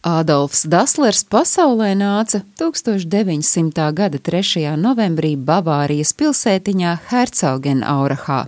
Ādolfs 0.00 0.62
Daslers 0.64 1.26
pasaulē 1.28 1.90
nāca 1.92 2.38
1900. 2.56 3.90
gada 3.92 4.16
3. 4.16 4.62
novembrī 4.80 5.34
Bavārijas 5.36 6.14
pilsētiņā 6.16 6.94
Hercogenaurahā. 7.10 8.38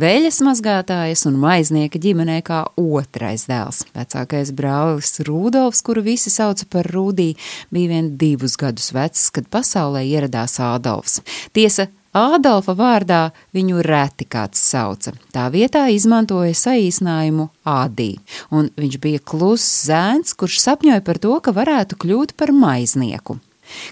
Vēļas 0.00 0.40
mazgātājas 0.46 1.26
un 1.28 1.36
maiznieka 1.42 2.00
ģimenē 2.00 2.38
kā 2.46 2.62
otrais 2.80 3.44
dēls. 3.50 3.82
Vecākais 3.92 4.54
brālis 4.56 5.12
Rudolfs, 5.28 5.84
kuru 5.84 6.06
visi 6.08 6.32
sauca 6.32 6.64
par 6.72 6.88
Rūdī, 6.88 7.34
bija 7.68 7.92
vien 7.92 8.08
divus 8.16 8.56
gadus 8.56 8.88
vecs, 8.96 9.28
kad 9.28 9.52
pasaulē 9.52 10.06
ieradās 10.08 10.56
Ādolfs. 10.56 11.20
Tiesa, 11.52 11.90
Ādolfa 12.14 12.76
vārdā 12.78 13.20
viņu 13.56 13.80
reti 13.82 14.26
kāds 14.30 14.60
sauca. 14.62 15.16
Tā 15.34 15.48
vietā 15.50 15.88
izmantoja 15.90 16.54
saīsinājumu 16.54 17.48
Ādī, 17.66 18.20
un 18.54 18.70
viņš 18.78 19.00
bija 19.02 19.22
kluss 19.26 19.82
zēns, 19.88 20.36
kurš 20.38 20.60
sapņoja 20.62 21.02
par 21.02 21.18
to, 21.18 21.34
ka 21.42 21.50
varētu 21.56 21.98
kļūt 21.98 22.36
par 22.38 22.54
maiznieku. 22.54 23.40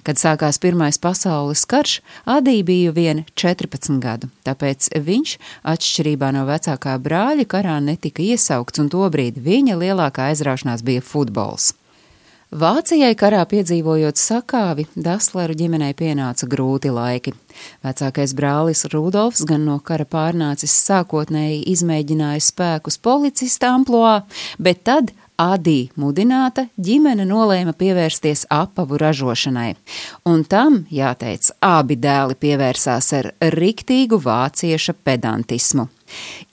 Kad 0.07 0.21
sākās 0.21 0.61
Pirmais 0.63 1.01
pasaules 1.03 1.65
karš, 1.67 1.99
Adī 2.29 2.61
bija 2.63 2.95
vien 2.95 3.25
14 3.35 3.99
gadu, 3.99 4.31
tāpēc 4.47 4.93
viņš, 5.03 5.37
atšķirībā 5.75 6.31
no 6.37 6.47
vecākā 6.47 6.95
brāļa, 7.03 7.49
karā 7.51 7.81
netika 7.83 8.23
iesaukts, 8.23 8.79
un 8.79 8.93
tobrīd 8.93 9.43
viņa 9.43 9.81
lielākā 9.83 10.31
aizraušanās 10.31 10.85
bija 10.87 11.03
futbols. 11.03 11.73
Vācijai 12.53 13.15
karā 13.17 13.47
piedzīvojot 13.49 14.19
sakāvi, 14.21 14.85
Dasleru 14.93 15.55
ģimenei 15.57 15.95
pienāca 15.97 16.45
grūti 16.45 16.91
laiki. 16.93 17.33
Vecākais 17.81 18.35
brālis 18.37 18.85
Rudolfs 18.93 19.47
gan 19.49 19.65
no 19.65 19.79
kara 19.81 20.05
pārnācis 20.05 20.75
sākotnēji 20.85 21.63
izmēģināja 21.73 22.43
spēkus 22.45 23.01
policista 23.01 23.73
amploā, 23.73 24.19
bet 24.61 24.85
tad 24.85 25.15
Adī 25.41 25.89
mudināta, 25.97 26.67
ģimene 26.77 27.25
nolēma 27.27 27.73
pievērsties 27.73 28.45
apavu 28.53 29.01
ražošanai, 29.01 29.73
un 30.29 30.45
tam, 30.45 30.83
jāteic, 30.93 31.49
abi 31.65 31.97
dēli 31.97 32.37
pievērsās 32.37 33.09
ar 33.17 33.33
riktīgu 33.57 34.21
vācieša 34.23 34.95
pedantismu. 35.03 35.89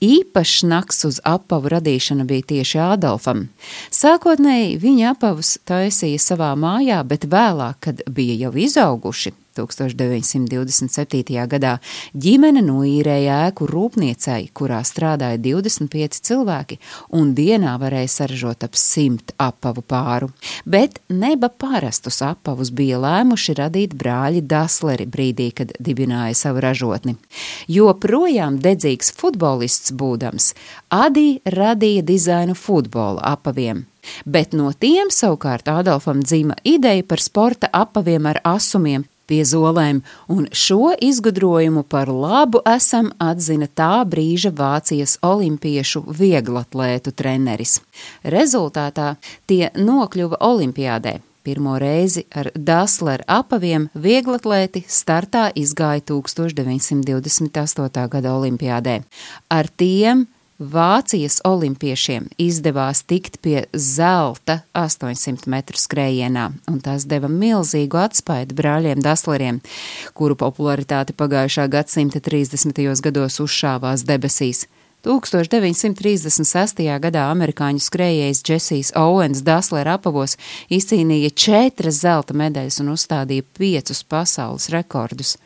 Īpašs 0.04 0.64
naks 0.70 1.04
uz 1.08 1.20
apavu 1.24 1.72
radīšanu 1.74 2.26
bija 2.28 2.48
tieši 2.54 2.80
Ādolfam. 2.84 3.48
Sākotnēji 3.94 4.78
viņa 4.82 5.14
apavus 5.14 5.56
taisīja 5.68 6.22
savā 6.22 6.54
mājā, 6.58 7.02
bet 7.04 7.28
vēlāk, 7.30 7.80
kad 7.84 8.02
bija 8.08 8.38
jau 8.46 8.54
izauguši, 8.66 9.34
1927. 9.56 11.46
gadā 11.50 11.76
ģimene 12.14 12.62
noīrēja 12.64 13.38
ēku 13.48 13.66
rūpniecai, 13.70 14.50
kurā 14.56 14.80
strādāja 14.86 15.40
25 15.42 16.20
cilvēki, 16.26 16.78
un 17.16 17.34
dienā 17.36 17.76
varēja 17.80 18.12
saražot 18.14 18.66
ap 18.66 18.78
simt 18.78 19.34
apavu 19.40 19.82
pāru. 19.82 20.30
Bet 20.64 21.00
neba 21.08 21.50
parastus 21.50 22.20
apavus 22.26 22.70
bija 22.74 23.00
lēmuši 23.02 23.56
radīt 23.58 23.96
brāļi 23.98 24.44
Dasleri 24.46 25.08
brīdī, 25.10 25.50
kad 25.56 25.74
dibināja 25.80 26.36
savu 26.38 26.62
ražotni. 26.64 27.16
Jo 27.68 27.92
projām 27.98 28.60
dedzīgs 28.62 29.12
futbolists 29.50 29.92
būdams, 29.92 30.54
Adī 30.90 31.40
radīja 31.44 32.02
dizainu 32.02 32.54
futbola 32.54 33.20
apaviem. 33.22 33.86
Bet 34.24 34.52
no 34.52 34.72
tiem 34.72 35.10
savukārt 35.10 35.68
Adolfam 35.68 36.22
dzima 36.22 36.54
ideja 36.64 37.02
par 37.02 37.20
sporta 37.20 37.68
apaviem 37.72 38.26
ar 38.26 38.40
asumiem, 38.44 39.04
pie 39.26 39.44
zolēm, 39.44 40.02
un 40.28 40.48
šo 40.52 40.92
izgudrojumu 41.00 41.84
par 41.84 42.08
labu 42.08 42.62
esam 42.66 43.12
atzina 43.18 43.66
tā 43.66 44.04
brīža 44.04 44.50
Vācijas 44.50 45.18
olimpiešu 45.22 46.02
vieglatlētu 46.06 47.12
treneris. 47.12 47.80
Rezultātā 48.24 49.16
tie 49.46 49.70
nokļuva 49.76 50.40
olimpiādē. 50.40 51.29
Pirmo 51.42 51.78
reizi 51.80 52.26
ar 52.36 52.50
Dasleru 52.54 53.24
apaviem 53.28 53.88
vieglatlēti 53.96 54.84
startā 54.88 55.46
izgāja 55.56 56.02
1928. 56.12 58.04
gada 58.12 58.34
olimpiādē. 58.36 59.00
Ar 59.48 59.70
tiem 59.80 60.26
Vācijas 60.60 61.38
olimpiešiem 61.48 62.26
izdevās 62.36 63.00
tikt 63.08 63.38
pie 63.40 63.62
zelta 63.72 64.58
800 64.76 65.48
metru 65.48 65.80
skrējienā, 65.80 66.50
un 66.68 66.82
tas 66.84 67.06
deva 67.08 67.30
milzīgu 67.32 67.96
atspaidu 67.96 68.58
brāļiem 68.58 69.00
Dasleriem, 69.00 69.62
kuru 70.12 70.36
popularitāte 70.36 71.16
pagājušā 71.16 71.64
gadsimta 71.72 72.20
30. 72.20 72.76
gados 73.00 73.40
uzšāvās 73.40 74.04
debesīs. 74.04 74.66
1936. 75.06 76.82
gadā 77.00 77.26
amerikāņu 77.32 77.80
skrejējs 77.80 78.42
Džesijs 78.44 78.94
Owens 79.00 79.44
Daslera 79.46 79.96
apavos 79.96 80.36
izcīnīja 80.68 81.30
četras 81.34 82.02
zelta 82.02 82.36
medaļas 82.36 82.80
un 82.84 82.92
uzstādīja 82.96 83.46
piecus 83.56 84.04
pasaules 84.04 84.68
rekordus. 84.74 85.36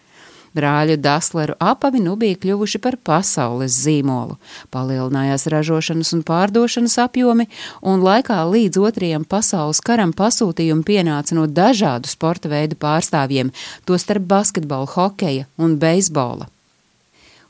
Brāļu 0.54 0.97
Dasleru 1.03 1.56
apavi 1.59 1.98
nu 2.03 2.15
bija 2.19 2.38
kļuvuši 2.38 2.78
par 2.82 2.97
pasaules 3.03 3.75
zīmolu. 3.75 4.37
Palielinājās 4.75 5.48
ražošanas 5.50 6.15
un 6.15 6.22
pārdošanas 6.26 6.94
apjomi, 7.03 7.48
un 7.82 8.04
laikā 8.06 8.38
līdz 8.53 8.78
otrajam 8.86 9.26
pasaules 9.26 9.82
karam 9.82 10.15
pasūtījumi 10.15 10.86
pienāca 10.86 11.34
no 11.34 11.48
dažādu 11.50 12.10
sporta 12.10 12.53
veidu 12.53 12.78
pārstāvjiem, 12.78 13.50
tostarp 13.88 14.31
basketbola, 14.31 14.91
hokeja 14.94 15.50
un 15.59 15.78
beisbola. 15.82 16.53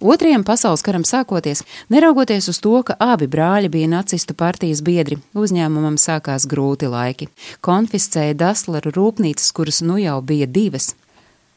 Otrajam 0.01 0.43
pasaules 0.45 0.83
karam 0.83 1.05
sākoties, 1.07 1.63
neraugoties 1.89 2.49
uz 2.51 2.59
to, 2.61 2.75
ka 2.83 2.97
abi 2.99 3.29
brāļi 3.31 3.71
bija 3.71 3.91
nacistu 3.93 4.35
partijas 4.35 4.83
biedri, 4.83 5.21
uzņēmumam 5.39 5.97
sākās 6.01 6.49
grūti 6.51 6.91
laiki. 6.91 7.31
Konfiscēja 7.65 8.35
Dasleru 8.35 8.95
rūpnīcas, 8.95 9.53
kuras 9.55 9.83
nu 9.87 10.01
jau 10.03 10.21
bija 10.23 10.51
divas. 10.51 10.95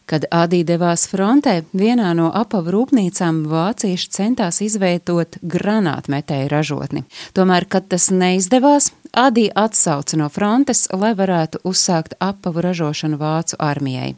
Kad 0.07 0.23
Adī 0.31 0.62
devās 0.63 1.03
frontē, 1.12 1.66
vienā 1.75 2.13
no 2.16 2.29
apavu 2.31 2.72
rūpnīcām 2.72 3.41
vācieši 3.51 4.07
centās 4.16 4.62
izveidot 4.63 5.35
granātmetēju 5.44 6.47
ražotni. 6.47 7.01
Tomēr, 7.35 7.66
kad 7.68 7.90
tas 7.91 8.07
neizdevās, 8.07 8.94
Adī 9.17 9.47
atsauca 9.51 10.17
no 10.19 10.29
frontes, 10.31 10.85
lai 10.96 11.12
varētu 11.17 11.59
uzsākt 11.67 12.16
apavu 12.23 12.63
ražošanu 12.63 13.19
vācu 13.19 13.59
armijai. 13.59 14.13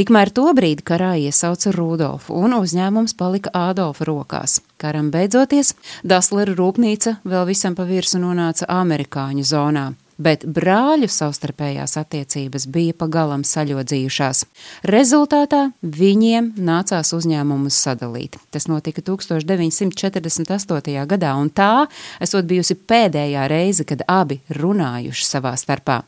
Tikmēr 0.00 0.32
tobrīd 0.32 0.80
karā 0.86 1.14
iesauca 1.20 1.72
Rudolfu, 1.76 2.36
un 2.40 2.56
uzņēmums 2.56 3.16
palika 3.18 3.52
Ādolfa 3.52 4.06
rokās. 4.08 4.62
Karam 4.80 5.10
beidzoties, 5.12 5.74
Dasleru 6.04 6.56
rūpnīca 6.56 7.18
vēl 7.24 7.44
visam 7.52 7.76
pa 7.76 7.84
virsu 7.88 8.22
nonāca 8.22 8.70
amerikāņu 8.80 9.44
zonā 9.44 9.90
bet 10.18 10.44
brāļu 10.46 11.08
savstarpējās 11.10 11.96
attiecības 12.00 12.66
bija 12.70 12.94
pagalam 12.98 13.44
saļodzījušās. 13.46 14.44
Rezultātā 14.88 15.72
viņiem 15.82 16.52
nācās 16.56 17.12
uzņēmumus 17.16 17.74
sadalīt. 17.86 18.38
Tas 18.54 18.68
notika 18.70 19.02
1948. 19.04 21.06
gadā, 21.10 21.34
un 21.40 21.50
tā 21.50 21.86
esot 22.22 22.44
bijusi 22.48 22.74
pēdējā 22.78 23.48
reize, 23.50 23.84
kad 23.88 24.00
abi 24.08 24.40
runājuši 24.54 25.24
savā 25.28 25.54
starpā. 25.60 26.02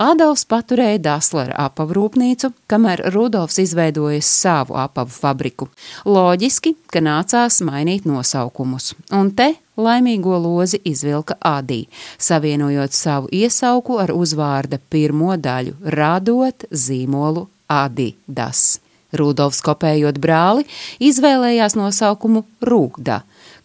Ādams 0.00 0.44
paturēja 0.48 0.98
Daslera 1.02 1.54
apavu 1.68 1.92
rūpnīcu, 1.96 2.52
kamēr 2.70 2.98
Rudolfs 3.14 3.58
izveidoja 3.62 4.22
savu 4.24 4.76
apavu 4.80 5.12
fabriku. 5.14 5.68
Loģiski, 6.08 6.74
ka 6.92 7.00
nācās 7.04 7.62
mainīt 7.64 8.02
nosaukumus, 8.08 8.94
un 9.14 9.30
te 9.36 9.52
Laimīgo 9.80 10.36
lozi 10.36 10.82
izvilka 10.84 11.38
Adī, 11.40 11.86
savienojot 12.20 12.92
savu 12.92 13.30
iesauku 13.32 13.96
ar 14.02 14.12
uzvārda 14.12 14.76
pirmo 14.92 15.32
daļu, 15.40 15.78
radot 15.96 16.66
zīmolu 16.68 17.46
Adidas. 17.72 18.82
Rudolfs 19.16 19.60
kopējot 19.64 20.16
brāli, 20.20 20.64
izvēlējās 21.00 21.76
nosaukumu 21.76 22.44
Rūgda, 22.64 23.18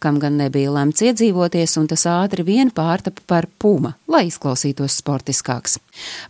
kam 0.03 0.19
gan 0.19 0.35
nebija 0.39 0.73
lemts 0.75 1.03
iedzīvoties, 1.03 1.77
un 1.79 1.87
tas 1.91 2.03
ātri 2.11 2.43
vien 2.47 2.71
pārtapa 2.71 3.23
par 3.27 3.47
puma, 3.59 3.93
lai 4.11 4.25
izklausītos 4.27 4.99
sportiskāks. 5.01 5.77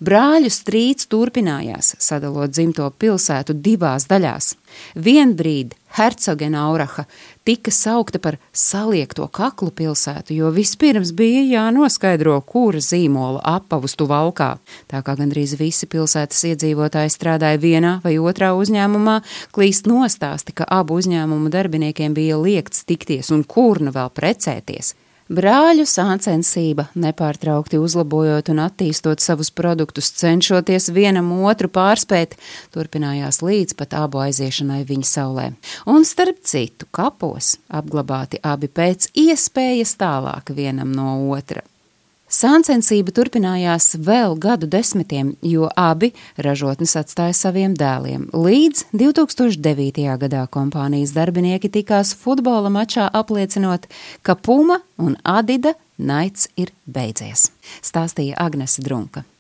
Brāļu 0.06 0.52
strīds 0.54 1.10
turpinājās, 1.10 1.96
sadalot 2.02 2.54
dzimto 2.54 2.90
pilsētu 3.02 3.58
divās 3.58 4.06
daļās. 4.10 4.54
Vienbrīd 5.02 5.74
Hercogenauraha 5.98 7.04
tika 7.46 7.72
saukta 7.72 8.20
par 8.20 8.36
saliekto 8.54 9.26
kaklu 9.34 9.72
pilsētu, 9.74 10.36
jo 10.38 10.52
vispirms 10.54 11.10
bija 11.18 11.42
jānoskaidro, 11.48 12.36
kura 12.46 12.82
zīmola 12.84 13.42
apavus 13.56 13.98
tu 13.98 14.06
valkā. 14.10 14.52
Tā 14.92 15.02
kā 15.02 15.16
gandrīz 15.18 15.56
visi 15.58 15.90
pilsētas 15.90 16.44
iedzīvotāji 16.52 17.16
strādāja 17.16 17.58
vienā 17.64 17.96
vai 18.04 18.18
otrā 18.22 18.52
uzņēmumā, 18.60 19.18
klīst 19.58 19.90
nostāsti, 19.90 20.54
ka 20.62 20.70
abu 20.70 21.02
uzņēmumu 21.02 21.50
darbiniekiem 21.50 22.14
bija 22.14 22.38
liekts 22.38 22.86
tikties 22.86 23.34
un 23.34 23.48
kur 23.48 23.82
nu 23.82 23.96
vēl 23.96 24.14
precēties. 24.14 24.94
Brāļu 25.28 25.84
sāncensība, 25.84 26.86
nepārtraukti 26.96 27.76
uzlabojot 27.84 28.48
un 28.54 28.62
attīstot 28.64 29.20
savus 29.20 29.50
produktus, 29.52 30.08
cenšoties 30.16 30.88
vienam 30.96 31.34
otru 31.44 31.68
pārspēt, 31.68 32.38
turpinājās 32.72 33.42
līdz 33.44 33.76
pat 33.76 33.98
abu 34.00 34.24
aiziešanai 34.24 34.86
viņa 34.88 35.10
saulē. 35.12 35.50
Un 35.84 36.08
starp 36.08 36.40
citu, 36.48 36.88
kapos 36.96 37.58
apglabāti 37.68 38.40
abi 38.40 38.72
pēc 38.72 39.12
iespējas 39.20 39.98
tālāk 40.00 40.56
vienam 40.56 40.96
no 40.96 41.18
otra. 41.36 41.66
Sāncensība 42.28 43.14
turpinājās 43.16 43.94
vēl 44.04 44.34
gadu 44.44 44.68
desmitiem, 44.68 45.30
jo 45.40 45.70
abi 45.80 46.10
ražotnes 46.44 46.98
atstāja 47.00 47.32
saviem 47.32 47.72
dēliem. 47.72 48.26
Līdz 48.36 48.90
2009. 48.92 50.04
gadā 50.26 50.44
kompānijas 50.52 51.16
darbinieki 51.16 51.72
tikās 51.72 52.12
futbola 52.20 52.68
mačā 52.68 53.08
apliecinot, 53.08 53.88
ka 54.28 54.36
Puma 54.36 54.82
un 55.00 55.16
Adida 55.24 55.78
naids 55.96 56.52
ir 56.60 56.76
beidzies, 56.84 57.48
stāstīja 57.80 58.36
Agnese 58.44 58.84
Drunka. 58.84 59.24